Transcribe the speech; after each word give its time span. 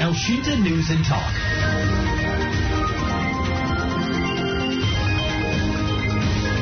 Elshita 0.00 0.56
News 0.64 0.88
and 0.88 1.04
Talk. 1.04 1.28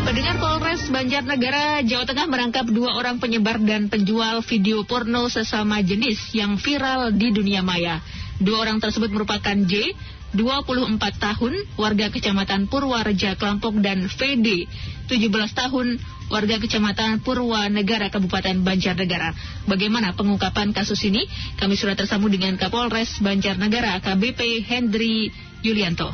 Pendengar 0.02 0.42
Polres 0.42 0.82
Banjarnegara, 0.90 1.86
Jawa 1.86 2.02
Tengah 2.02 2.27
merangkap 2.27 2.66
dua 2.66 2.98
orang 2.98 3.22
penyebar 3.22 3.62
dan 3.62 3.86
penjual 3.86 4.43
video 4.43 4.82
porno 4.82 5.30
sesama 5.30 5.79
jenis 5.86 6.18
yang 6.34 6.59
viral 6.59 7.14
di 7.14 7.30
dunia 7.30 7.62
maya. 7.62 8.02
Dua 8.43 8.66
orang 8.66 8.82
tersebut 8.82 9.14
merupakan 9.14 9.55
J, 9.55 9.95
24 10.34 10.98
tahun, 10.98 11.62
warga 11.79 12.11
Kecamatan 12.11 12.66
Purwareja 12.66 13.39
Klampok 13.39 13.79
dan 13.79 14.11
VD, 14.11 14.66
17 15.07 15.14
tahun, 15.55 16.02
warga 16.29 16.60
Kecamatan 16.60 17.24
Purwanegara 17.24 18.12
Kabupaten 18.12 18.61
Banjarnegara. 18.61 19.32
Bagaimana 19.64 20.12
pengungkapan 20.12 20.76
kasus 20.76 21.00
ini? 21.08 21.24
Kami 21.56 21.74
sudah 21.74 21.96
tersambung 21.96 22.32
dengan 22.32 22.56
Kapolres 22.61 23.20
Banjarnegara 23.20 24.00
KBP 24.04 24.64
Hendri 24.64 25.32
Yulianto. 25.64 26.12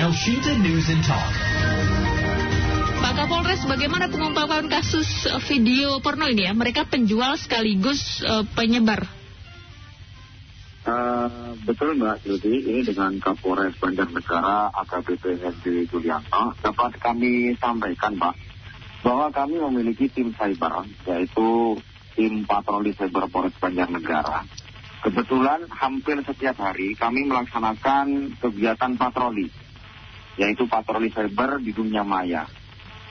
Elshita 0.00 0.56
News 0.64 0.88
and 0.88 1.04
Talk. 1.04 1.32
Pak 3.00 3.12
Kapolres, 3.16 3.60
bagaimana 3.68 4.08
pengungkapan 4.08 4.68
kasus 4.72 5.28
video 5.48 6.00
porno 6.00 6.24
ini 6.24 6.48
ya? 6.48 6.52
Mereka 6.56 6.88
penjual 6.88 7.36
sekaligus 7.36 8.24
eh, 8.24 8.44
penyebar. 8.56 9.19
Uh, 10.80 11.52
betul 11.68 11.92
Mbak 11.92 12.24
Yudi, 12.24 12.64
ini 12.64 12.80
dengan 12.80 13.12
Kapolres 13.20 13.76
Banjarnegara 13.76 14.72
AKBP 14.72 15.36
Hendri 15.36 15.84
Julianto 15.84 16.56
dapat 16.64 16.96
kami 16.96 17.52
sampaikan 17.60 18.16
Mbak 18.16 18.34
bahwa 19.04 19.28
kami 19.28 19.60
memiliki 19.60 20.08
tim 20.08 20.32
cyber 20.32 20.88
yaitu 21.04 21.76
tim 22.16 22.48
patroli 22.48 22.96
cyber 22.96 23.28
Polres 23.28 23.52
Banjarnegara. 23.60 24.48
Kebetulan 25.04 25.68
hampir 25.68 26.16
setiap 26.24 26.56
hari 26.56 26.96
kami 26.96 27.28
melaksanakan 27.28 28.40
kegiatan 28.40 28.96
patroli 28.96 29.52
yaitu 30.40 30.64
patroli 30.64 31.12
cyber 31.12 31.60
di 31.60 31.76
dunia 31.76 32.00
maya. 32.08 32.48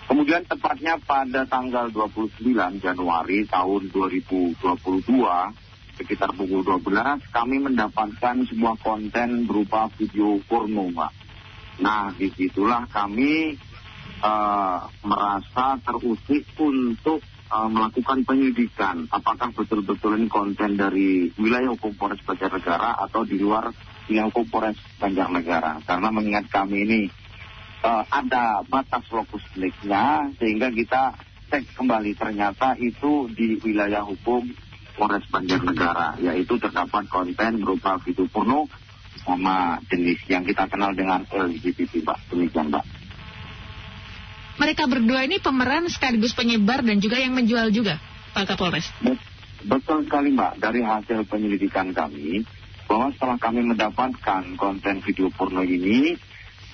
Kemudian 0.09 0.41
tepatnya 0.49 0.97
pada 0.97 1.45
tanggal 1.45 1.93
29 1.93 2.41
Januari 2.81 3.45
tahun 3.45 3.93
2022 3.93 4.57
sekitar 5.99 6.31
pukul 6.31 6.63
12 6.63 7.19
kami 7.35 7.59
mendapatkan 7.59 8.47
sebuah 8.47 8.79
konten 8.79 9.43
berupa 9.43 9.91
video 9.99 10.39
porno 10.47 10.87
Mbak. 10.87 11.11
Nah 11.83 12.15
di 12.15 12.31
situlah 12.31 12.87
kami 12.87 13.59
uh, 14.23 14.87
merasa 15.03 15.75
terusik 15.83 16.47
untuk 16.55 17.19
uh, 17.51 17.67
melakukan 17.67 18.23
penyelidikan 18.23 19.11
apakah 19.11 19.51
betul-betul 19.51 20.15
ini 20.15 20.31
konten 20.31 20.79
dari 20.79 21.35
wilayah 21.35 21.75
hukum 21.75 21.91
Polres 21.99 22.23
Banjarnegara 22.23 22.95
atau 23.03 23.27
di 23.27 23.35
luar 23.35 23.67
wilayah 24.07 24.31
hukum 24.31 24.47
Polres 24.47 24.79
Banjarnegara? 24.95 25.83
Karena 25.83 26.07
mengingat 26.15 26.47
kami 26.47 26.87
ini 26.87 27.01
uh, 27.83 28.07
ada 28.07 28.63
batas 28.63 29.03
lokus 29.11 29.43
deliknya 29.51 30.31
sehingga 30.39 30.71
kita 30.71 31.15
cek 31.49 31.75
kembali. 31.75 32.15
Ternyata 32.15 32.77
itu 32.79 33.27
di 33.33 33.59
wilayah 33.59 34.05
hukum 34.05 34.68
Polres 34.99 35.23
Banjarnegara, 35.31 36.19
yaitu 36.19 36.59
terdapat 36.59 37.07
konten 37.07 37.63
berupa 37.63 37.95
video 38.03 38.27
porno 38.27 38.67
sama 39.23 39.79
jenis 39.87 40.19
yang 40.27 40.43
kita 40.43 40.67
kenal 40.67 40.91
dengan 40.91 41.23
LGBT, 41.31 42.03
Mbak. 42.03 42.19
Demikian, 42.35 42.67
Mbak. 42.67 42.85
Mereka 44.59 44.83
berdua 44.91 45.23
ini 45.23 45.39
pemeran 45.39 45.87
sekaligus 45.87 46.35
penyebar 46.35 46.83
dan 46.83 46.99
juga 46.99 47.15
yang 47.15 47.31
menjual 47.31 47.71
juga, 47.71 47.95
Pak 48.35 48.43
Kapolres. 48.51 48.91
Betul 49.63 50.03
sekali, 50.03 50.35
Mbak. 50.35 50.59
Dari 50.59 50.83
hasil 50.83 51.23
penyelidikan 51.31 51.95
kami, 51.95 52.43
bahwa 52.83 53.07
setelah 53.15 53.39
kami 53.39 53.63
mendapatkan 53.63 54.43
konten 54.59 54.99
video 54.99 55.31
porno 55.31 55.63
ini, 55.63 56.19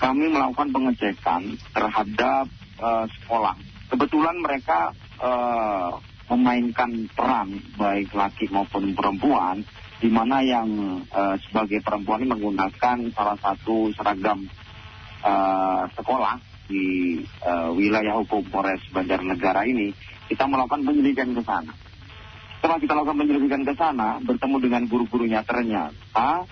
kami 0.02 0.34
melakukan 0.34 0.74
pengecekan 0.74 1.54
terhadap 1.70 2.50
uh, 2.82 3.06
sekolah. 3.06 3.54
Kebetulan 3.86 4.36
mereka 4.42 4.90
uh, 5.22 5.94
memainkan 6.26 7.06
peran 7.14 7.62
baik 7.78 8.10
laki 8.10 8.50
maupun 8.50 8.94
perempuan 8.98 9.62
di 9.96 10.10
mana 10.12 10.42
yang 10.42 11.00
uh, 11.08 11.38
sebagai 11.48 11.80
perempuan 11.80 12.20
ini 12.20 12.34
menggunakan 12.34 12.98
salah 13.14 13.38
satu 13.40 13.94
seragam 13.96 14.44
uh, 15.24 15.88
sekolah 15.96 16.36
di 16.66 17.16
uh, 17.46 17.70
wilayah 17.72 18.18
hukum 18.20 18.42
Polres 18.50 18.82
Banjarnegara 18.90 19.64
ini 19.64 19.94
kita 20.26 20.44
melakukan 20.50 20.82
penyelidikan 20.82 21.30
ke 21.32 21.42
sana. 21.46 21.72
Setelah 22.58 22.78
kita 22.82 22.92
lakukan 22.98 23.18
penyelidikan 23.22 23.62
ke 23.62 23.72
sana, 23.78 24.18
bertemu 24.26 24.56
dengan 24.58 24.82
guru-gurunya 24.90 25.40
ternyata 25.46 26.42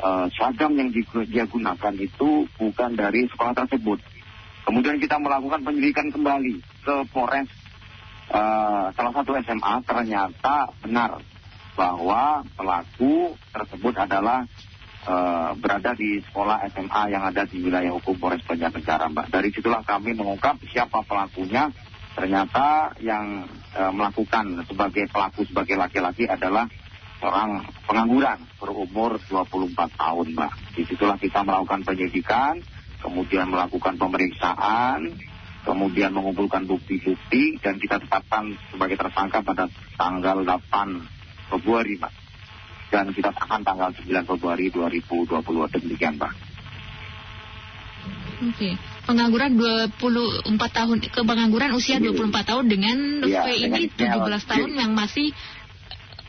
uh, 0.00 0.26
seragam 0.32 0.72
yang 0.74 0.88
dia 1.28 1.44
gunakan 1.44 1.94
itu 2.00 2.48
bukan 2.56 2.90
dari 2.96 3.28
sekolah 3.28 3.52
tersebut. 3.52 4.00
Kemudian 4.64 4.96
kita 4.96 5.20
melakukan 5.20 5.60
penyelidikan 5.60 6.08
kembali 6.08 6.64
ke 6.80 6.94
Polres 7.12 7.48
uh, 8.30 8.86
salah 8.94 9.12
satu 9.12 9.34
SMA 9.42 9.74
ternyata 9.84 10.70
benar 10.80 11.20
bahwa 11.74 12.44
pelaku 12.54 13.34
tersebut 13.50 13.94
adalah 13.96 14.46
uh, 15.06 15.56
berada 15.56 15.96
di 15.96 16.20
sekolah 16.28 16.66
SMA 16.70 17.02
yang 17.14 17.22
ada 17.24 17.46
di 17.46 17.62
wilayah 17.62 17.94
hukum 17.94 18.18
Polres 18.18 18.44
Banjarnegara, 18.44 19.08
Mbak. 19.10 19.26
Dari 19.32 19.48
situlah 19.54 19.82
kami 19.82 20.14
mengungkap 20.14 20.60
siapa 20.70 21.02
pelakunya. 21.06 21.70
Ternyata 22.10 22.98
yang 23.00 23.46
uh, 23.78 23.92
melakukan 23.94 24.66
sebagai 24.66 25.06
pelaku 25.08 25.46
sebagai 25.46 25.78
laki-laki 25.78 26.26
adalah 26.26 26.66
seorang 27.22 27.64
pengangguran 27.86 28.44
berumur 28.58 29.16
24 29.30 29.94
tahun, 29.94 30.26
Mbak. 30.36 30.52
Di 30.74 30.82
situlah 30.90 31.16
kita 31.16 31.46
melakukan 31.46 31.86
penyidikan, 31.86 32.60
kemudian 33.00 33.48
melakukan 33.48 33.96
pemeriksaan, 33.96 35.29
kemudian 35.64 36.12
mengumpulkan 36.16 36.64
bukti-bukti 36.64 37.60
dan 37.60 37.76
kita 37.76 38.00
tetapkan 38.00 38.56
sebagai 38.72 38.96
tersangka 38.96 39.44
pada 39.44 39.68
tanggal 39.96 40.42
8 40.44 41.52
Februari, 41.52 42.00
Pak. 42.00 42.12
Dan 42.90 43.14
kita 43.14 43.30
tahan 43.30 43.62
tanggal 43.62 43.94
9 43.94 44.24
Februari 44.26 44.72
2020 44.72 45.40
demikian, 45.78 46.16
Pak. 46.18 46.32
Oke. 48.40 48.72
Pengangguran 49.04 49.60
24 49.60 50.48
tahun, 50.56 50.96
ke 51.04 51.20
pengangguran 51.20 51.76
usia 51.76 52.00
24 52.00 52.48
tahun 52.48 52.66
dengan 52.72 52.96
Iya, 53.26 53.42
V 53.44 53.48
ini 53.52 53.82
dengan 53.92 54.24
17 54.32 54.48
tahun 54.48 54.70
yang 54.80 54.92
masih 54.96 55.34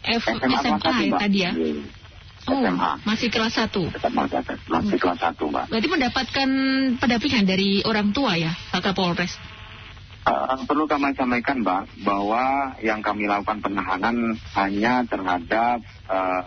F, 0.01 0.25
SMA, 0.27 0.59
ya 0.59 1.07
Mbak. 1.13 1.19
tadi 1.21 1.39
ya? 1.39 1.51
Iya. 1.55 2.00
Oh, 2.49 2.57
SMA. 2.57 2.91
masih 3.05 3.27
kelas 3.29 3.53
1. 3.53 3.69
Tetap 3.69 4.11
masih, 4.13 4.41
masih 4.69 4.97
kelas 4.97 5.19
1, 5.21 5.37
Mbak. 5.37 5.65
Berarti 5.69 5.89
mendapatkan 5.89 6.49
pendampingan 6.97 7.45
dari 7.45 7.85
orang 7.85 8.09
tua 8.15 8.33
ya, 8.39 8.51
Pak 8.73 8.81
Kapolres? 8.81 9.37
Uh, 10.21 10.57
perlu 10.65 10.85
kami 10.85 11.13
sampaikan, 11.13 11.61
Mbak, 11.61 12.05
bahwa 12.05 12.73
yang 12.81 13.01
kami 13.05 13.25
lakukan 13.29 13.61
penahanan 13.61 14.37
hanya 14.57 15.05
terhadap 15.05 15.81
uh, 16.09 16.45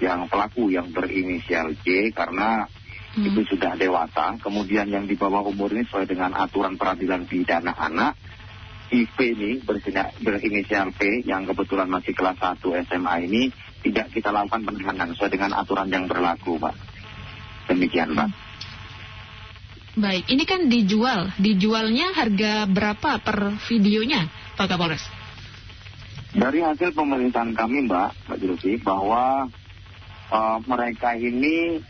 yang 0.00 0.28
pelaku 0.28 0.72
yang 0.72 0.88
berinisial 0.92 1.76
J 1.84 2.12
karena 2.16 2.68
Hmm. 3.12 3.28
itu 3.28 3.44
sudah 3.44 3.76
dewasa. 3.76 4.40
Kemudian 4.40 4.88
yang 4.88 5.04
di 5.04 5.20
bawah 5.20 5.44
umur 5.44 5.68
ini 5.76 5.84
sesuai 5.84 6.08
dengan 6.08 6.32
aturan 6.32 6.80
peradilan 6.80 7.28
pidana 7.28 7.76
anak. 7.76 8.16
IP 8.92 9.16
ini 9.20 9.60
berinisial 10.20 10.92
P 10.92 11.24
yang 11.24 11.48
kebetulan 11.48 11.88
masih 11.88 12.12
kelas 12.12 12.36
1 12.36 12.60
SMA 12.88 13.14
ini 13.24 13.48
tidak 13.82 14.14
kita 14.14 14.30
lakukan 14.30 14.62
penahanan 14.62 15.10
sesuai 15.12 15.30
dengan 15.34 15.50
aturan 15.58 15.90
yang 15.90 16.06
berlaku, 16.06 16.56
Mbak. 16.56 16.74
Demikian, 17.68 18.14
Mbak. 18.14 18.30
Baik, 19.92 20.24
ini 20.32 20.44
kan 20.48 20.72
dijual. 20.72 21.36
Dijualnya 21.36 22.16
harga 22.16 22.64
berapa 22.64 23.20
per 23.20 23.60
videonya, 23.68 24.30
Pak 24.56 24.66
Kapolres? 24.70 25.04
Dari 26.32 26.64
hasil 26.64 26.96
pemeriksaan 26.96 27.52
kami, 27.52 27.84
Mbak, 27.90 28.30
Mbak 28.30 28.38
Julfi, 28.40 28.80
bahwa 28.80 29.52
uh, 30.32 30.58
mereka 30.64 31.12
ini 31.12 31.82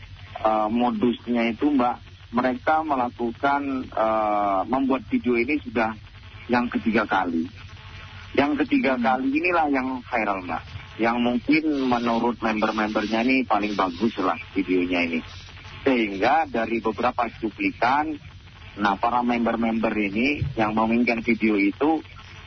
uh, 0.43 0.67
modusnya 0.67 1.47
itu, 1.47 1.71
Mbak, 1.71 1.95
mereka 2.33 2.83
melakukan 2.83 3.87
uh, 3.93 4.65
membuat 4.67 5.05
video 5.07 5.39
ini 5.39 5.61
sudah 5.63 5.95
yang 6.51 6.67
ketiga 6.67 7.07
kali. 7.07 7.47
Yang 8.33 8.65
ketiga 8.65 8.97
kali 8.99 9.29
inilah 9.31 9.69
yang 9.71 10.01
viral, 10.03 10.43
Mbak. 10.43 10.72
Yang 11.01 11.17
mungkin 11.19 11.63
menurut 11.89 12.37
member-membernya 12.37 13.25
ini 13.25 13.45
paling 13.49 13.73
bagus 13.73 14.13
lah 14.21 14.37
videonya 14.53 14.99
ini. 15.09 15.19
Sehingga 15.83 16.47
dari 16.47 16.79
beberapa 16.79 17.27
cuplikan, 17.41 18.13
nah 18.77 18.95
para 18.95 19.25
member-member 19.25 19.91
ini 19.97 20.41
yang 20.55 20.77
menginginkan 20.77 21.25
video 21.25 21.57
itu 21.57 21.99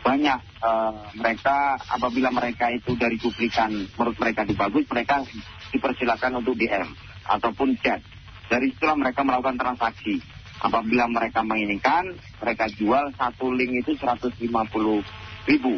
banyak 0.07 0.39
eh, 0.63 0.95
mereka 1.19 1.75
apabila 1.91 2.31
mereka 2.31 2.71
itu 2.71 2.95
dari 2.95 3.19
cuplikan 3.19 3.75
menurut 3.99 4.17
mereka 4.23 4.47
itu 4.47 4.55
bagus, 4.55 4.85
mereka 4.87 5.27
dipersilakan 5.75 6.39
untuk 6.39 6.55
DM 6.55 6.87
ataupun 7.27 7.75
chat. 7.83 7.99
Dari 8.47 8.71
situlah 8.71 8.95
mereka 8.95 9.27
melakukan 9.27 9.59
transaksi. 9.59 10.23
Apabila 10.57 11.05
mereka 11.11 11.45
menginginkan, 11.45 12.17
mereka 12.41 12.71
jual 12.73 13.13
satu 13.19 13.53
link 13.53 13.85
itu 13.85 13.93
150 14.01 14.41
ribu. 15.51 15.75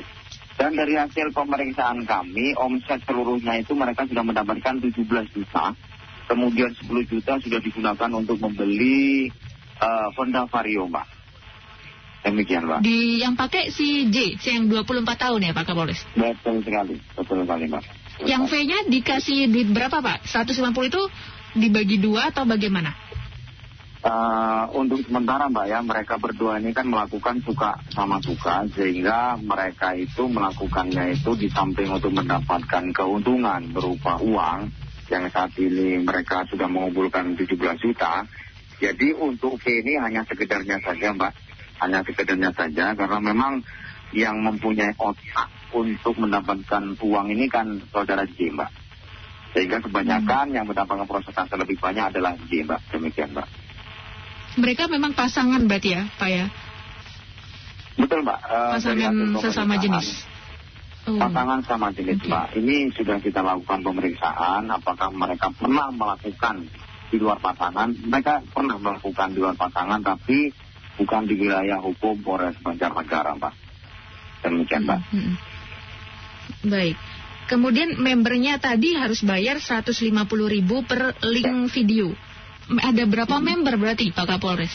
Dan 0.59 0.75
dari 0.75 0.99
hasil 0.99 1.31
pemeriksaan 1.31 2.03
kami, 2.03 2.51
omset 2.59 2.99
seluruhnya 3.07 3.63
itu 3.63 3.79
mereka 3.79 4.11
sudah 4.11 4.27
mendapatkan 4.27 4.83
17 4.83 4.99
juta. 5.31 5.71
Kemudian 6.27 6.75
10 6.75 6.91
juta 7.07 7.39
sudah 7.39 7.61
digunakan 7.63 8.11
untuk 8.11 8.43
membeli 8.43 9.31
uh, 9.79 10.11
Honda 10.19 10.51
Vario, 10.51 10.91
Mbak. 10.91 11.07
Demikian, 12.27 12.67
Mbak. 12.67 12.79
Di 12.83 13.23
yang 13.23 13.39
pakai 13.39 13.71
si 13.71 14.11
J, 14.11 14.37
si 14.43 14.51
yang 14.51 14.67
24 14.67 15.07
tahun 15.15 15.47
ya 15.47 15.53
Pak 15.55 15.65
Kapolres? 15.71 16.03
Betul 16.19 16.67
sekali, 16.67 16.99
betul 17.15 17.47
sekali, 17.47 17.65
Mbak. 17.71 17.83
Yang 18.27 18.43
V-nya 18.51 18.79
dikasih 18.91 19.47
duit 19.47 19.71
berapa 19.71 20.03
Pak? 20.03 20.27
150 20.27 20.91
itu 20.91 21.03
dibagi 21.55 22.03
dua 22.03 22.35
atau 22.35 22.43
bagaimana? 22.45 22.93
Uh, 23.99 24.71
untuk 24.79 25.03
sementara 25.03 25.51
Mbak 25.51 25.67
ya, 25.67 25.83
mereka 25.83 26.23
berdua 26.23 26.63
ini 26.63 26.71
kan 26.71 26.87
melakukan 26.87 27.43
suka 27.43 27.83
sama 27.91 28.23
suka, 28.23 28.63
sehingga 28.71 29.35
mereka 29.43 29.91
itu 29.99 30.31
melakukannya 30.31 31.19
itu 31.19 31.35
di 31.35 31.51
samping 31.51 31.91
untuk 31.91 32.15
mendapatkan 32.15 32.95
keuntungan 32.95 33.75
berupa 33.75 34.23
uang, 34.23 34.71
yang 35.11 35.27
saat 35.35 35.51
ini 35.59 35.99
mereka 35.99 36.47
sudah 36.47 36.71
mengumpulkan 36.71 37.35
17 37.35 37.59
juta. 37.83 38.23
Jadi 38.79 39.19
untuk 39.19 39.59
V 39.59 39.67
ini 39.67 39.99
hanya 39.99 40.23
sekedarnya 40.31 40.79
saja 40.79 41.11
Mbak, 41.19 41.33
hanya 41.83 41.99
sekedarnya 42.07 42.55
saja, 42.55 42.95
karena 42.95 43.19
memang 43.19 43.67
yang 44.15 44.39
mempunyai 44.47 44.95
otak 44.95 45.75
untuk 45.75 46.15
mendapatkan 46.23 46.95
uang 47.03 47.35
ini 47.35 47.51
kan 47.51 47.83
saudara 47.91 48.23
J 48.31 48.55
Mbak. 48.55 48.71
Sehingga 49.59 49.83
kebanyakan 49.83 50.55
hmm. 50.55 50.55
yang 50.55 50.71
mendapatkan 50.71 51.03
prosentase 51.11 51.59
lebih 51.59 51.83
banyak 51.83 52.15
adalah 52.15 52.39
J 52.47 52.63
Mbak, 52.63 52.95
demikian 52.95 53.35
Mbak 53.35 53.58
mereka 54.59 54.91
memang 54.91 55.15
pasangan 55.15 55.63
berarti 55.65 55.95
ya, 55.95 56.03
Pak 56.19 56.29
ya? 56.29 56.47
Betul, 57.99 58.27
Mbak. 58.27 58.39
Uh, 58.47 58.73
pasangan 58.79 59.15
sesama 59.43 59.75
jenis. 59.79 60.09
Oh. 61.09 61.17
Pasangan 61.19 61.61
sama 61.65 61.89
jenis, 61.95 62.19
okay. 62.21 62.29
Mbak. 62.31 62.47
Ini 62.59 62.77
sudah 62.95 63.17
kita 63.23 63.41
lakukan 63.41 63.81
pemeriksaan, 63.87 64.69
apakah 64.71 65.09
mereka 65.15 65.55
pernah 65.55 65.89
melakukan 65.95 66.67
di 67.09 67.17
luar 67.17 67.39
pasangan. 67.39 67.95
Mereka 67.95 68.53
pernah 68.53 68.77
melakukan 68.77 69.35
di 69.35 69.39
luar 69.41 69.57
pasangan, 69.57 70.03
tapi 70.03 70.53
bukan 70.99 71.23
di 71.27 71.35
wilayah 71.39 71.79
hukum 71.79 72.19
Polres 72.23 72.59
Banjarnegara, 72.61 73.39
Mbak. 73.39 73.55
Demikian, 74.47 74.83
Mbak. 74.87 75.01
Hmm, 75.11 75.23
hmm. 75.23 75.37
Baik. 76.69 76.97
Kemudian 77.49 77.97
membernya 77.97 78.61
tadi 78.61 78.93
harus 78.93 79.25
bayar 79.25 79.57
150 79.57 80.05
ribu 80.53 80.85
per 80.85 81.17
link 81.25 81.73
video 81.73 82.13
ada 82.77 83.03
berapa 83.09 83.41
member 83.41 83.81
berarti 83.81 84.13
Pak 84.13 84.27
Kapolres? 84.29 84.73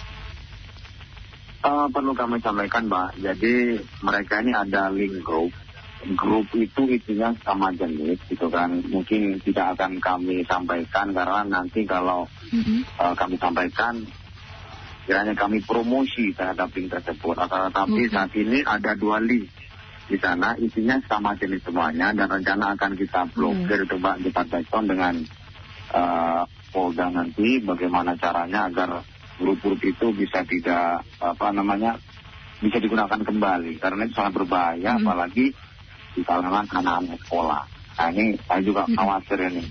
Uh, 1.64 1.88
perlu 1.94 2.12
kami 2.12 2.44
sampaikan 2.44 2.92
Mbak, 2.92 3.24
jadi 3.24 3.80
mereka 4.04 4.44
ini 4.44 4.52
ada 4.52 4.92
link 4.92 5.24
group. 5.24 5.54
Grup 6.20 6.52
itu 6.52 6.84
isinya 6.92 7.32
sama 7.48 7.72
jenis 7.72 8.20
gitu 8.28 8.52
kan. 8.52 8.84
Mungkin 8.92 9.40
tidak 9.40 9.80
akan 9.80 10.04
kami 10.04 10.44
sampaikan 10.44 11.16
karena 11.16 11.48
nanti 11.48 11.88
kalau 11.88 12.28
mm-hmm. 12.52 13.00
uh, 13.00 13.16
kami 13.16 13.40
sampaikan 13.40 14.04
kiranya 15.08 15.32
kami 15.32 15.64
promosi 15.64 16.36
terhadap 16.36 16.68
link 16.76 16.92
tersebut. 16.92 17.40
Akan 17.40 17.72
tetapi 17.72 18.02
okay. 18.04 18.12
saat 18.12 18.32
ini 18.36 18.60
ada 18.68 18.92
dua 19.00 19.24
link 19.24 19.48
di 20.04 20.20
sana 20.20 20.60
isinya 20.60 21.00
sama 21.08 21.32
jenis 21.40 21.64
semuanya 21.64 22.12
dan 22.12 22.28
rencana 22.28 22.76
akan 22.76 23.00
kita 23.00 23.24
blokir 23.32 23.80
mm. 23.80 23.86
itu 23.88 23.96
Mbak 23.96 24.16
di 24.20 24.30
dengan 24.84 25.16
uh, 25.96 26.44
Polda 26.74 27.14
nanti 27.14 27.62
bagaimana 27.62 28.18
caranya 28.18 28.66
agar 28.66 29.06
grup-grup 29.38 29.78
itu 29.86 30.10
bisa 30.18 30.42
tidak 30.42 31.06
apa 31.22 31.54
namanya 31.54 32.02
bisa 32.58 32.82
digunakan 32.82 33.22
kembali 33.22 33.78
karena 33.78 34.10
itu 34.10 34.18
sangat 34.18 34.34
berbahaya 34.42 34.98
hmm. 34.98 35.06
apalagi 35.06 35.54
di 36.14 36.22
kalangan 36.26 36.66
anak-anak 36.70 37.22
sekolah. 37.26 37.64
Nah 37.94 38.10
ini 38.10 38.42
saya 38.42 38.62
juga 38.66 38.90
hmm. 38.90 38.98
khawatir 38.98 39.40
ini. 39.54 39.64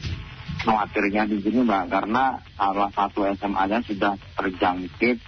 Khawatirnya 0.62 1.26
di 1.26 1.42
sini 1.42 1.66
mbak 1.66 1.90
karena 1.90 2.38
salah 2.54 2.90
satu 2.94 3.26
SMA-nya 3.34 3.82
sudah 3.82 4.14
terjangkit 4.38 5.18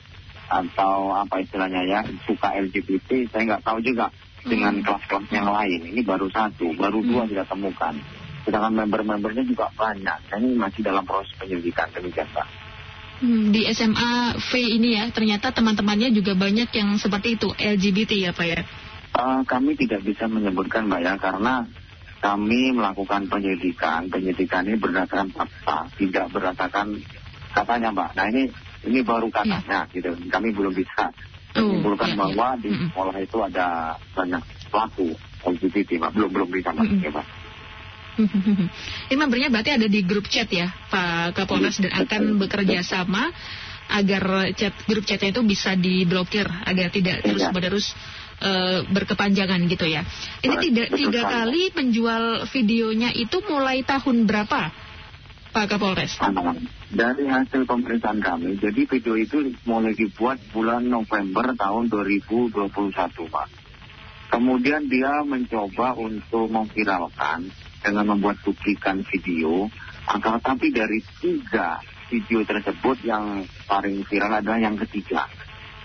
atau 0.46 1.10
apa 1.10 1.42
istilahnya 1.42 1.82
ya 1.88 2.00
suka 2.28 2.54
LGBT 2.54 3.32
saya 3.32 3.42
nggak 3.48 3.64
tahu 3.64 3.82
juga 3.82 4.14
dengan 4.44 4.78
hmm. 4.78 4.84
kelas-kelas 4.84 5.26
yang 5.32 5.48
lain 5.48 5.80
ini 5.88 6.00
baru 6.04 6.28
satu 6.28 6.76
baru 6.76 7.00
dua 7.00 7.24
tidak 7.24 7.48
hmm. 7.48 7.52
temukan 7.56 7.94
Sedangkan 8.44 8.85
member-membernya 8.85 9.44
juga 9.49 9.73
banyak. 9.73 10.19
Nah, 10.29 10.37
ini 10.37 10.56
masih 10.56 10.85
dalam 10.85 11.08
proses 11.08 11.32
penyelidikan 11.41 11.88
demikian 11.96 12.29
Pak. 12.31 12.46
Hmm, 13.25 13.55
di 13.55 13.64
SMA 13.73 14.37
V 14.37 14.50
ini 14.61 15.00
ya, 15.00 15.08
ternyata 15.08 15.55
teman-temannya 15.55 16.12
juga 16.12 16.37
banyak 16.37 16.69
yang 16.76 17.00
seperti 17.00 17.41
itu, 17.41 17.49
LGBT 17.56 18.12
ya 18.20 18.31
Pak 18.37 18.46
ya? 18.46 18.61
Uh, 19.14 19.41
kami 19.46 19.79
tidak 19.79 20.02
bisa 20.02 20.26
menyebutkan 20.26 20.91
Mbak 20.91 21.00
ya, 21.00 21.14
karena 21.17 21.64
kami 22.25 22.73
melakukan 22.73 23.29
penyelidikan. 23.29 24.08
Penyelidikan 24.08 24.64
ini 24.64 24.81
berdasarkan 24.81 25.29
fakta, 25.32 25.93
tidak 26.00 26.32
berdasarkan 26.32 27.00
katanya 27.52 27.88
Mbak. 27.93 28.11
Nah 28.17 28.26
ini 28.32 28.43
ini 28.88 29.00
baru 29.05 29.29
katanya 29.29 29.85
ya. 29.85 29.93
gitu. 29.93 30.11
Kami 30.32 30.49
belum 30.56 30.73
bisa 30.73 31.12
oh, 31.56 31.61
menyimpulkan 31.61 32.12
ya, 32.12 32.17
bahwa 32.17 32.49
ya. 32.56 32.61
di 32.64 32.69
sekolah 32.73 33.17
itu 33.20 33.38
ada 33.44 33.67
banyak 34.17 34.43
pelaku 34.73 35.08
LGBT 35.44 36.00
Mbak. 36.00 36.11
Belum 36.17 36.31
belum 36.32 36.49
bisa 36.49 36.69
Mbak. 36.73 36.87
Ya, 37.05 37.11
Mbak. 37.12 37.26
Ini 39.11 39.16
membernya 39.19 39.50
berarti 39.50 39.75
ada 39.75 39.87
di 39.90 40.00
grup 40.06 40.31
chat 40.31 40.46
ya 40.50 40.70
Pak 40.90 41.34
Kapolres 41.34 41.82
dan 41.82 41.93
akan 41.93 42.38
bekerja 42.38 42.87
sama 42.87 43.34
agar 43.90 44.55
chat 44.56 44.72
grup 44.88 45.05
chatnya 45.05 45.34
itu 45.34 45.43
bisa 45.44 45.76
diblokir 45.76 46.49
agar 46.49 46.88
tidak 46.88 47.20
iya. 47.20 47.26
terus 47.26 47.44
menerus 47.52 47.87
uh, 48.40 48.81
berkepanjangan 48.88 49.61
gitu 49.69 49.87
ya. 49.87 50.02
Ini 50.40 50.56
tidak 50.70 50.88
tiga 50.96 51.22
kali 51.28 51.70
penjual 51.75 52.49
videonya 52.49 53.12
itu 53.12 53.44
mulai 53.44 53.84
tahun 53.84 54.25
berapa 54.25 54.72
Pak 55.55 55.67
Kapolres? 55.70 56.19
Dari 56.94 57.25
hasil 57.31 57.62
pemeriksaan 57.62 58.19
kami, 58.19 58.58
jadi 58.58 58.90
video 58.90 59.14
itu 59.14 59.55
mulai 59.67 59.94
dibuat 59.94 60.43
bulan 60.50 60.82
November 60.87 61.55
tahun 61.55 61.90
2021 61.90 62.50
Pak. 63.31 63.49
Kemudian 64.34 64.90
dia 64.90 65.22
mencoba 65.22 65.94
untuk 65.94 66.50
memviralkan 66.50 67.46
dengan 67.84 68.16
membuat 68.16 68.40
cuplikan 68.40 69.04
video. 69.04 69.69
Akan 70.08 70.40
tetapi 70.40 70.72
dari 70.72 71.00
tiga 71.20 71.81
video 72.08 72.40
tersebut 72.44 73.04
yang 73.04 73.44
paling 73.69 74.04
viral 74.08 74.40
adalah 74.40 74.60
yang 74.60 74.76
ketiga. 74.81 75.28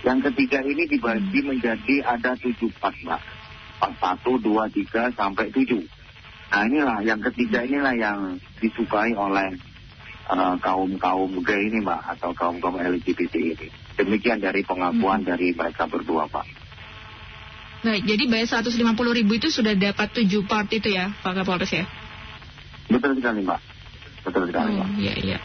Yang 0.00 0.32
ketiga 0.32 0.64
ini 0.64 0.88
dibagi 0.88 1.40
hmm. 1.44 1.48
menjadi 1.52 1.94
ada 2.08 2.32
tujuh 2.40 2.72
part, 2.80 2.96
Mbak. 3.04 3.22
Part 3.80 3.94
satu, 4.00 4.40
dua, 4.40 4.68
tiga, 4.72 5.12
sampai 5.12 5.52
tujuh. 5.52 5.84
Nah 6.50 6.66
inilah, 6.66 6.98
yang 7.04 7.20
ketiga 7.20 7.64
inilah 7.64 7.94
yang 7.94 8.18
disukai 8.60 9.12
oleh 9.12 9.56
uh, 10.28 10.56
kaum-kaum 10.60 11.30
gay 11.44 11.68
ini, 11.68 11.84
Mbak, 11.84 12.16
atau 12.16 12.32
kaum-kaum 12.32 12.80
LGBT 12.80 13.34
ini. 13.36 13.68
Demikian 14.00 14.40
dari 14.40 14.64
pengakuan 14.64 15.24
hmm. 15.24 15.28
dari 15.36 15.52
mereka 15.52 15.84
berdua, 15.84 16.28
Pak. 16.28 16.59
Baik, 17.80 18.02
jadi 18.04 18.22
bayar 18.28 18.60
150 18.60 18.76
ribu 19.16 19.32
itu 19.40 19.48
sudah 19.48 19.72
dapat 19.72 20.12
7 20.12 20.28
part 20.44 20.68
itu 20.68 20.92
ya, 20.92 21.16
Pak 21.24 21.32
Kapolres 21.32 21.72
ya? 21.72 21.88
Betul 22.92 23.16
sekali, 23.16 23.40
Mbak. 23.40 23.60
Betul 24.28 24.42
sekali, 24.52 24.70
oh, 24.76 24.84
Mbak. 24.84 24.88
Iya, 25.00 25.14
iya. 25.16 25.38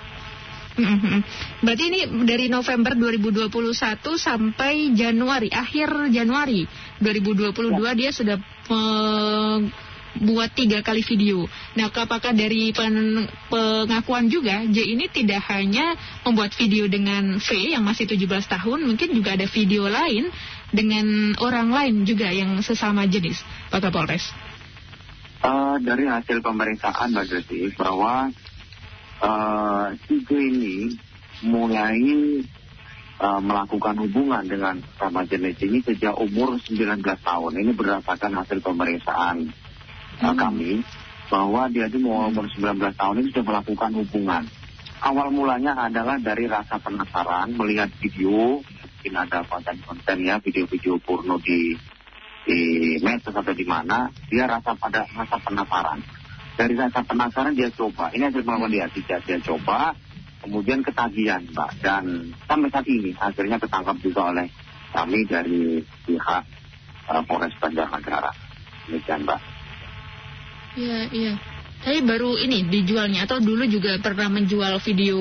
Berarti 1.63 1.83
ini 1.87 1.99
dari 2.27 2.51
November 2.51 2.91
2021 2.99 3.47
sampai 4.19 4.91
Januari, 4.91 5.47
akhir 5.47 6.11
Januari 6.11 6.67
2022 6.99 7.79
ya. 7.79 7.91
dia 7.95 8.11
sudah 8.11 8.35
membuat 8.67 10.51
tiga 10.51 10.83
kali 10.83 10.99
video. 10.99 11.47
Nah, 11.79 11.87
apakah 11.87 12.35
dari 12.35 12.75
pen, 12.75 13.23
pengakuan 13.47 14.27
juga 14.27 14.67
J 14.67 14.99
ini 14.99 15.07
tidak 15.07 15.47
hanya 15.47 15.95
membuat 16.27 16.51
video 16.59 16.91
dengan 16.91 17.39
V 17.39 17.47
yang 17.71 17.87
masih 17.87 18.11
17 18.11 18.27
tahun, 18.43 18.83
mungkin 18.83 19.15
juga 19.15 19.39
ada 19.39 19.47
video 19.47 19.87
lain 19.87 20.27
dengan 20.73 21.37
orang 21.37 21.69
lain 21.69 21.95
juga 22.07 22.31
yang 22.31 22.57
sesama 22.65 23.05
jenis, 23.05 23.41
Pak 23.69 23.85
Kapolres? 23.85 24.25
Uh, 25.45 25.77
dari 25.77 26.09
hasil 26.09 26.41
pemeriksaan 26.41 27.13
Mbak 27.13 27.25
Desi 27.29 27.69
bahwa 27.77 28.33
uh, 29.21 29.93
si 30.09 30.25
ini 30.33 30.97
mulai 31.45 32.01
uh, 33.21 33.41
melakukan 33.43 33.93
hubungan 34.01 34.41
dengan 34.47 34.81
sama 34.97 35.21
jenis 35.29 35.59
ini 35.61 35.85
sejak 35.85 36.17
umur 36.17 36.57
19 36.57 36.97
tahun. 37.21 37.51
Ini 37.61 37.71
berdasarkan 37.77 38.31
hasil 38.41 38.57
pemeriksaan 38.65 39.53
uh, 40.23 40.33
hmm. 40.33 40.37
kami 40.39 40.81
bahwa 41.29 41.69
dia 41.69 41.89
di 41.89 42.01
umur 42.01 42.49
19 42.49 42.81
tahun 42.97 43.15
ini 43.21 43.27
sudah 43.29 43.45
melakukan 43.45 43.91
hubungan. 44.01 44.43
Awal 45.05 45.29
mulanya 45.29 45.77
adalah 45.77 46.17
dari 46.17 46.49
rasa 46.49 46.81
penasaran 46.81 47.53
melihat 47.53 47.93
video 48.01 48.65
mungkin 49.05 49.21
ada 49.21 49.45
konten-konten 49.45 50.17
ya 50.25 50.41
video-video 50.41 50.97
porno 50.97 51.37
di 51.37 51.77
di 52.41 52.59
medsos 53.05 53.37
atau 53.37 53.53
di 53.53 53.61
mana 53.61 54.09
dia 54.33 54.49
rasa 54.49 54.73
pada 54.73 55.05
rasa 55.05 55.37
penasaran 55.45 56.01
dari 56.57 56.73
rasa 56.73 57.05
penasaran 57.05 57.53
dia 57.53 57.69
coba 57.69 58.09
ini 58.17 58.25
hasil 58.25 58.41
pengakuan 58.41 58.73
dia 58.73 58.89
tidak 58.89 59.21
dia 59.29 59.37
coba 59.45 59.93
kemudian 60.41 60.81
ketagihan 60.81 61.45
mbak 61.53 61.69
dan 61.85 62.33
sampai 62.49 62.73
saat 62.73 62.89
ini 62.89 63.13
akhirnya 63.13 63.61
ketangkap 63.61 63.93
juga 64.01 64.33
oleh 64.33 64.49
kami 64.89 65.21
dari 65.29 65.85
pihak 66.09 66.43
uh, 67.05 67.21
Polres 67.29 67.53
Banjarnegara 67.61 68.33
Demikian 68.89 69.21
Mbak. 69.27 69.41
Iya, 70.81 70.99
iya. 71.11 71.33
Tapi 71.83 71.99
baru 72.05 72.37
ini 72.39 72.69
dijualnya 72.69 73.27
atau 73.27 73.43
dulu 73.43 73.65
juga 73.67 73.97
pernah 73.99 74.29
menjual 74.31 74.79
video 74.81 75.19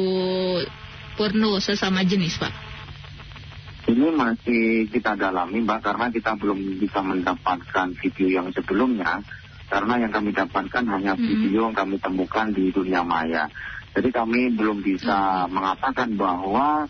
porno 1.17 1.59
sesama 1.59 2.05
jenis, 2.07 2.39
Pak? 2.39 2.74
Ini 3.85 4.09
masih 4.17 4.89
kita 4.89 5.13
dalami 5.13 5.61
Mbak 5.61 5.81
karena 5.85 6.07
kita 6.09 6.33
belum 6.41 6.81
bisa 6.81 7.05
mendapatkan 7.05 7.93
video 8.01 8.41
yang 8.41 8.49
sebelumnya 8.49 9.21
karena 9.69 10.01
yang 10.01 10.13
kami 10.13 10.33
dapatkan 10.33 10.85
hanya 10.89 11.13
Mm-mm. 11.13 11.29
video 11.29 11.69
yang 11.69 11.77
kami 11.77 12.01
temukan 12.01 12.49
di 12.49 12.73
dunia 12.73 13.05
maya. 13.05 13.45
Jadi 13.93 14.09
kami 14.09 14.57
belum 14.57 14.81
bisa 14.81 15.45
mengatakan 15.53 16.17
bahwa 16.17 16.89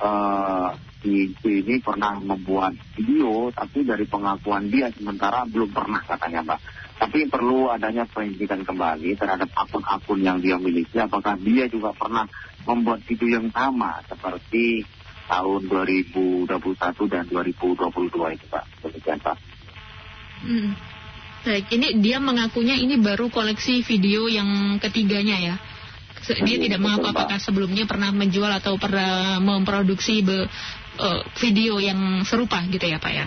eh 0.00 0.70
si 1.02 1.32
si 1.40 1.64
ini 1.64 1.82
pernah 1.82 2.14
membuat 2.20 2.76
video, 2.94 3.50
tapi 3.50 3.82
dari 3.82 4.04
pengakuan 4.06 4.70
dia 4.70 4.92
sementara 4.94 5.48
belum 5.50 5.74
pernah 5.74 6.04
katanya 6.06 6.46
Mbak. 6.46 6.60
Tapi 7.00 7.18
perlu 7.32 7.72
adanya 7.72 8.04
penyelidikan 8.06 8.62
kembali 8.62 9.16
terhadap 9.16 9.50
akun-akun 9.56 10.20
yang 10.20 10.38
dia 10.38 10.60
miliki. 10.60 11.00
Apakah 11.00 11.40
dia 11.40 11.66
juga 11.66 11.90
pernah 11.96 12.28
membuat 12.68 13.00
video 13.08 13.40
yang 13.40 13.48
sama 13.50 14.04
seperti 14.04 14.84
tahun 15.30 15.70
2021 15.70 16.50
dan 17.06 17.24
2022 17.30 18.34
itu 18.34 18.46
Pak. 18.50 18.64
Demikian 18.82 19.18
Pak. 19.22 19.36
Hmm. 20.42 20.74
Baik, 21.40 21.72
ini 21.72 21.88
dia 22.02 22.18
mengakunya 22.20 22.76
ini 22.76 23.00
baru 23.00 23.30
koleksi 23.30 23.86
video 23.86 24.26
yang 24.26 24.76
ketiganya 24.82 25.38
ya. 25.38 25.54
Dia 26.20 26.44
Iya, 26.44 26.68
tidak 26.68 26.80
mengaku 26.84 27.10
betul, 27.10 27.16
apakah 27.16 27.38
sebelumnya 27.40 27.84
pernah 27.88 28.12
menjual 28.12 28.52
atau 28.52 28.76
pernah 28.76 29.40
memproduksi 29.40 30.20
be- 30.20 30.50
eh, 31.00 31.20
video 31.40 31.80
yang 31.80 32.22
serupa 32.28 32.60
gitu 32.68 32.84
ya 32.84 33.00
Pak 33.00 33.12
ya. 33.14 33.26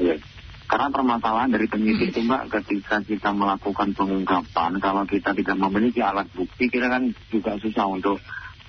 Iya. 0.00 0.16
Karena 0.64 0.88
permasalahan 0.88 1.52
dari 1.52 1.68
penyidik 1.68 2.16
itu 2.16 2.24
Mbak, 2.24 2.48
ketika 2.48 3.04
kita 3.04 3.28
melakukan 3.36 3.92
pengungkapan, 3.92 4.80
kalau 4.80 5.04
kita 5.04 5.36
tidak 5.36 5.60
memiliki 5.60 6.00
alat 6.00 6.24
bukti, 6.32 6.72
kita 6.72 6.88
kan 6.88 7.12
juga 7.28 7.60
susah 7.60 7.92
untuk 7.92 8.16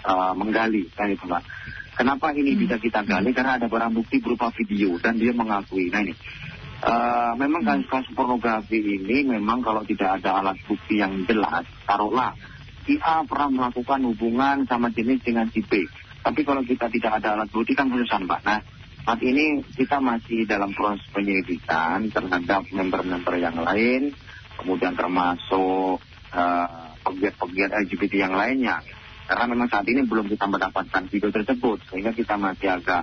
uh, 0.03 0.35
menggali, 0.35 0.91
kan 0.91 1.07
itu 1.07 1.23
Mbak. 1.23 1.43
Kenapa 1.93 2.33
ini 2.33 2.57
bisa 2.57 2.81
kita 2.81 3.05
gali? 3.05 3.29
Karena 3.31 3.61
ada 3.61 3.69
barang 3.69 3.93
bukti 3.93 4.17
berupa 4.17 4.49
video 4.49 4.97
dan 4.97 5.21
dia 5.21 5.29
mengakui. 5.29 5.93
Nah 5.93 6.01
ini, 6.01 6.13
uh, 6.81 7.37
memang 7.37 7.61
kasus-kasus 7.61 8.17
pornografi 8.17 8.81
ini 8.81 9.29
memang 9.29 9.61
kalau 9.61 9.85
tidak 9.85 10.21
ada 10.21 10.41
alat 10.41 10.57
bukti 10.65 10.97
yang 10.97 11.21
jelas, 11.29 11.69
taruhlah 11.85 12.33
si 12.83 12.99
A 12.99 13.23
pernah 13.23 13.49
melakukan 13.49 14.03
hubungan 14.09 14.67
sama 14.67 14.91
jenis 14.91 15.23
dengan 15.23 15.47
si 15.53 15.63
B. 15.63 15.85
Tapi 16.23 16.41
kalau 16.47 16.63
kita 16.63 16.87
tidak 16.87 17.19
ada 17.21 17.39
alat 17.39 17.49
bukti 17.51 17.75
kan 17.75 17.91
susah 17.91 18.19
Mbak. 18.23 18.41
Nah, 18.47 18.59
saat 19.03 19.19
ini 19.19 19.59
kita 19.75 19.99
masih 19.99 20.47
dalam 20.47 20.71
proses 20.71 21.03
penyelidikan 21.11 22.07
terhadap 22.07 22.63
member-member 22.71 23.35
yang 23.35 23.59
lain, 23.59 24.15
kemudian 24.55 24.95
termasuk 24.95 25.99
eh, 26.31 26.67
pegiat-pegiat 27.03 27.75
LGBT 27.83 28.13
yang 28.23 28.33
lainnya. 28.39 28.79
Karena 29.33 29.49
memang 29.49 29.65
saat 29.65 29.89
ini 29.89 30.05
belum 30.05 30.29
kita 30.29 30.45
mendapatkan 30.45 31.09
video 31.09 31.33
tersebut, 31.33 31.81
sehingga 31.89 32.13
kita 32.13 32.37
masih 32.37 32.69
agak 32.69 33.01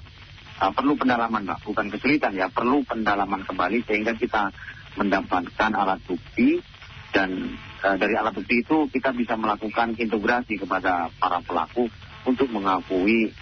eh, 0.63 0.71
perlu 0.71 0.95
pendalaman, 0.95 1.43
Mbak. 1.43 1.67
Bukan 1.67 1.91
kesulitan 1.91 2.39
ya, 2.39 2.47
perlu 2.47 2.87
pendalaman 2.87 3.43
kembali 3.43 3.83
sehingga 3.83 4.15
kita 4.15 4.55
mendapatkan 4.95 5.71
alat 5.75 5.99
bukti 6.07 6.63
dan 7.11 7.51
eh, 7.83 7.97
dari 7.99 8.15
alat 8.15 8.31
bukti 8.39 8.63
itu 8.63 8.87
kita 8.95 9.11
bisa 9.11 9.35
melakukan 9.35 9.99
integrasi 9.99 10.55
kepada 10.55 11.11
para 11.19 11.43
pelaku 11.43 11.91
untuk 12.23 12.47
mengakui 12.55 13.35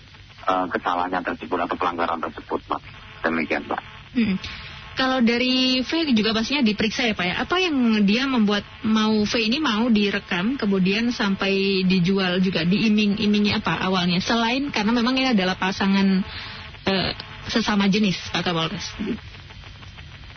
eh, 0.49 0.67
kesalahannya 0.73 1.21
tersebut 1.21 1.61
atau 1.69 1.77
pelanggaran 1.77 2.25
tersebut, 2.25 2.65
Pak. 2.73 2.81
Demikian, 3.21 3.69
Pak. 3.69 3.85
Kalau 4.99 5.23
dari 5.23 5.79
V 5.87 5.91
juga 6.11 6.35
pastinya 6.35 6.67
diperiksa 6.67 7.07
ya 7.07 7.15
Pak 7.15 7.27
ya. 7.31 7.35
Apa 7.47 7.63
yang 7.63 8.03
dia 8.03 8.27
membuat 8.27 8.67
mau 8.83 9.23
V 9.23 9.33
ini 9.39 9.63
mau 9.63 9.87
direkam 9.87 10.59
kemudian 10.59 11.15
sampai 11.15 11.87
dijual 11.87 12.43
juga 12.43 12.67
diiming-imingi 12.67 13.55
apa 13.55 13.79
awalnya? 13.79 14.19
Selain 14.19 14.75
karena 14.75 14.91
memang 14.91 15.15
ini 15.15 15.39
adalah 15.39 15.55
pasangan 15.55 16.27
eh, 16.83 17.15
sesama 17.47 17.87
jenis 17.87 18.19
Pak 18.35 18.43
Kapolres. 18.43 18.91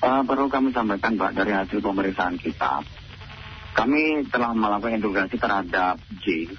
Eh, 0.01 0.22
perlu 0.25 0.50
kami 0.50 0.74
sampaikan, 0.74 1.13
Pak, 1.13 1.38
dari 1.38 1.53
hasil 1.53 1.77
pemeriksaan 1.77 2.38
kita, 2.41 2.82
kami 3.77 4.25
telah 4.34 4.50
melakukan 4.58 4.98
integrasi 4.98 5.38
terhadap 5.38 6.01
J. 6.25 6.50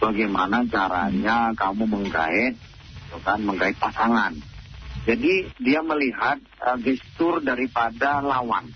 Bagaimana 0.00 0.64
caranya 0.64 1.52
kamu 1.52 1.84
menggait, 1.84 2.56
gitu 2.56 3.20
kan, 3.20 3.36
menggait 3.44 3.76
pasangan. 3.76 4.32
Jadi 5.08 5.48
dia 5.60 5.80
melihat 5.80 6.36
eh, 6.40 6.78
gestur 6.84 7.40
daripada 7.40 8.20
lawan. 8.20 8.68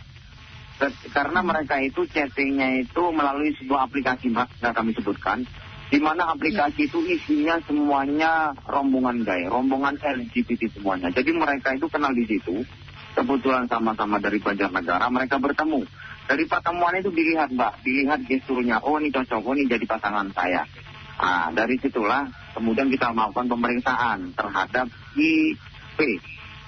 Karena 1.14 1.40
mereka 1.40 1.78
itu 1.78 2.02
chattingnya 2.10 2.82
itu 2.82 3.02
melalui 3.14 3.54
sebuah 3.56 3.86
aplikasi, 3.88 4.34
Mbak, 4.34 4.58
yang 4.58 4.74
kami 4.74 4.90
sebutkan. 4.92 5.46
Di 5.86 6.02
mana 6.02 6.34
aplikasi 6.34 6.90
itu 6.90 6.98
isinya 7.06 7.62
semuanya 7.62 8.50
rombongan 8.66 9.22
gay, 9.22 9.46
rombongan 9.46 9.94
LGBT 10.02 10.74
semuanya. 10.74 11.14
Jadi 11.14 11.30
mereka 11.30 11.78
itu 11.78 11.86
kenal 11.86 12.10
di 12.10 12.26
situ. 12.26 12.66
Kebetulan 13.14 13.70
sama-sama 13.70 14.18
dari 14.18 14.42
Banjarnegara, 14.42 15.06
mereka 15.06 15.38
bertemu. 15.38 15.86
Dari 16.26 16.50
pertemuan 16.50 16.98
itu 16.98 17.14
dilihat, 17.14 17.54
Mbak, 17.54 17.86
dilihat 17.86 18.20
gesturnya. 18.26 18.82
Oh, 18.82 18.98
ini 18.98 19.14
cocok, 19.14 19.46
oh, 19.46 19.54
ini 19.54 19.70
jadi 19.70 19.86
pasangan 19.86 20.34
saya. 20.34 20.66
Nah, 21.14 21.54
dari 21.54 21.78
situlah 21.78 22.26
kemudian 22.58 22.90
kita 22.90 23.14
melakukan 23.14 23.46
pemeriksaan 23.46 24.34
terhadap 24.34 24.90
si 25.14 25.54
P. 25.94 26.18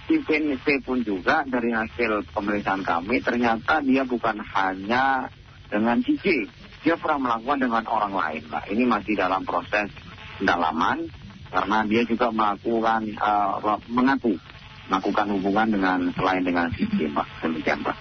Si 0.06 0.22
PNC 0.22 0.86
pun 0.86 1.02
juga 1.02 1.42
dari 1.42 1.74
hasil 1.74 2.30
pemeriksaan 2.30 2.86
kami 2.86 3.18
ternyata 3.18 3.82
dia 3.82 4.06
bukan 4.06 4.38
hanya 4.38 5.26
dengan 5.66 5.98
si 6.06 6.14
J. 6.22 6.46
Dia 6.86 6.94
pernah 6.94 7.18
melakukan 7.18 7.66
dengan 7.66 7.84
orang 7.90 8.14
lain, 8.14 8.42
Mbak. 8.46 8.64
Ini 8.70 8.84
masih 8.86 9.18
dalam 9.18 9.42
proses 9.42 9.90
pendalaman 10.38 11.10
karena 11.50 11.78
dia 11.90 12.02
juga 12.06 12.30
melakukan 12.30 13.02
eh, 13.10 13.78
mengaku 13.90 14.38
melakukan 14.86 15.26
hubungan 15.34 15.66
dengan 15.74 15.98
selain 16.14 16.46
dengan 16.46 16.70
si 16.78 16.86
J, 16.86 17.10
Mbak. 17.10 17.26
Demikian, 17.42 17.82
Mbak. 17.82 17.96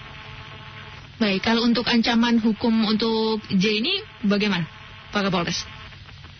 Baik, 1.16 1.40
kalau 1.42 1.64
untuk 1.64 1.88
ancaman 1.88 2.38
hukum 2.38 2.86
untuk 2.86 3.40
J 3.50 3.80
ini 3.82 4.04
bagaimana 4.22 4.68
Pak 5.10 5.26
Kapolres? 5.26 5.64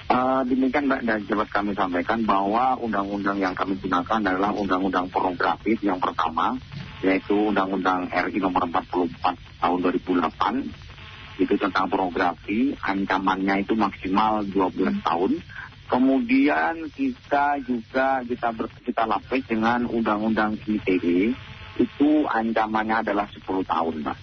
Eh, 0.07 0.43
demikian 0.47 0.87
Mbak 0.87 1.03
dan 1.03 1.19
dapat 1.27 1.49
kami 1.51 1.75
sampaikan 1.75 2.23
bahwa 2.23 2.79
undang-undang 2.79 3.43
yang 3.43 3.59
kami 3.59 3.75
gunakan 3.75 4.23
adalah 4.23 4.55
undang-undang 4.55 5.11
pornografi 5.11 5.75
yang 5.83 5.99
pertama 5.99 6.55
yaitu 7.03 7.51
undang-undang 7.51 8.07
RI 8.07 8.39
nomor 8.39 8.71
44 8.71 9.35
tahun 9.35 9.79
2008 9.83 11.43
itu 11.43 11.55
tentang 11.59 11.91
pornografi 11.91 12.79
ancamannya 12.79 13.67
itu 13.67 13.75
maksimal 13.75 14.47
12 14.47 15.03
tahun. 15.03 15.43
Kemudian 15.91 16.87
kita 16.95 17.59
juga 17.67 18.23
kita 18.23 18.55
ber, 18.55 18.71
kita 18.87 19.11
lapis 19.11 19.43
dengan 19.51 19.91
undang-undang 19.91 20.55
ITE 20.71 21.35
itu 21.83 22.11
ancamannya 22.31 23.03
adalah 23.03 23.27
10 23.27 23.43
tahun 23.43 24.07
Mbak 24.07 24.19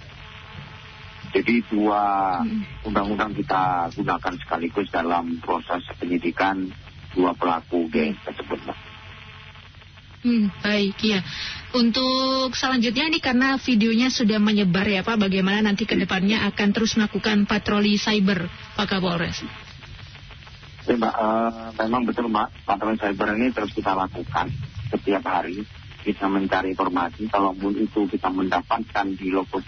jadi 1.33 1.65
dua 1.65 2.01
undang-undang 2.85 3.33
kita 3.33 3.89
gunakan 3.97 4.33
sekaligus 4.37 4.87
dalam 4.93 5.41
proses 5.41 5.81
penyidikan 5.97 6.69
dua 7.17 7.33
pelaku 7.33 7.89
geng 7.89 8.13
tersebut. 8.21 8.61
Hmm, 10.23 10.47
baik 10.63 10.95
ya. 11.03 11.19
Untuk 11.73 12.55
selanjutnya 12.55 13.11
ini 13.11 13.19
karena 13.19 13.59
videonya 13.59 14.07
sudah 14.07 14.39
menyebar 14.39 14.87
ya 14.87 15.01
Pak, 15.01 15.19
bagaimana 15.19 15.65
nanti 15.65 15.83
ke 15.83 15.97
depannya 15.99 16.47
akan 16.47 16.69
terus 16.71 16.95
melakukan 16.95 17.43
patroli 17.49 17.99
cyber 17.99 18.47
Pak 18.77 18.87
Kapolres? 18.87 19.43
Ya, 20.87 20.95
Mbak, 20.95 21.15
eh, 21.17 21.69
memang 21.83 22.07
betul 22.07 22.31
Mbak, 22.31 22.47
patroli 22.63 22.95
cyber 23.01 23.35
ini 23.35 23.51
terus 23.51 23.73
kita 23.75 23.91
lakukan 23.97 24.47
setiap 24.93 25.23
hari. 25.27 25.65
Kita 26.03 26.27
mencari 26.27 26.75
informasi, 26.75 27.31
kalaupun 27.31 27.79
itu 27.79 28.03
kita 28.11 28.27
mendapatkan 28.27 29.07
di 29.15 29.31
lokus 29.31 29.63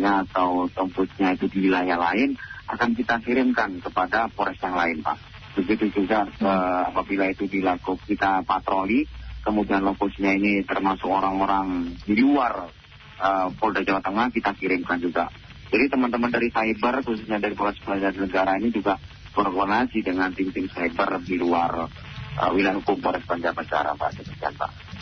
nya 0.00 0.24
atau 0.24 0.64
tembusnya 0.72 1.36
itu 1.36 1.44
di 1.52 1.68
wilayah 1.68 2.00
lain, 2.00 2.40
akan 2.72 2.96
kita 2.96 3.20
kirimkan 3.20 3.84
kepada 3.84 4.32
Polres 4.32 4.56
yang 4.64 4.80
lain, 4.80 5.04
Pak. 5.04 5.20
Begitu 5.60 5.92
juga 5.92 6.24
eh, 6.24 6.82
apabila 6.88 7.28
itu 7.28 7.44
dilakukan 7.44 8.00
kita 8.08 8.42
patroli, 8.48 9.04
kemudian 9.44 9.84
lokusnya 9.84 10.40
ini 10.40 10.64
termasuk 10.64 11.06
orang-orang 11.06 11.92
di 12.08 12.16
luar 12.16 12.72
eh, 13.20 13.48
Polda 13.60 13.84
Jawa 13.84 14.00
Tengah, 14.00 14.32
kita 14.32 14.56
kirimkan 14.56 15.04
juga. 15.04 15.28
Jadi 15.68 15.84
teman-teman 15.92 16.32
dari 16.32 16.48
cyber, 16.48 17.04
khususnya 17.04 17.36
dari 17.36 17.52
Polres 17.52 17.76
Pelajaran 17.84 18.24
Negara 18.24 18.56
ini 18.56 18.72
juga 18.72 18.96
berkoordinasi 19.36 20.00
dengan 20.00 20.32
tim-tim 20.32 20.64
cyber 20.72 21.20
di 21.20 21.36
luar 21.36 21.92
eh, 22.40 22.50
wilayah 22.56 22.80
hukum 22.80 23.04
Polres 23.04 23.28
Banjarnegara, 23.28 23.92
Pak. 24.00 24.10
Demikian, 24.16 24.56
Pak. 24.56 24.93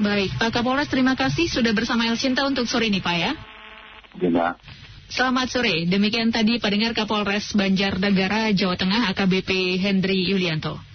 Baik, 0.00 0.32
Pak 0.40 0.56
Kapolres 0.56 0.88
terima 0.88 1.12
kasih 1.12 1.44
sudah 1.44 1.76
bersama 1.76 2.08
El 2.08 2.16
Cinta 2.16 2.48
untuk 2.48 2.64
sore 2.64 2.88
ini 2.88 3.04
Pak 3.04 3.16
ya. 3.20 3.32
Juga. 4.16 4.56
Selamat 5.12 5.52
sore, 5.52 5.84
demikian 5.84 6.32
tadi 6.32 6.56
pendengar 6.56 6.96
Kapolres 6.96 7.52
Banjarnegara 7.52 8.48
Jawa 8.56 8.80
Tengah 8.80 9.12
AKBP 9.12 9.76
Hendri 9.76 10.24
Yulianto. 10.24 10.89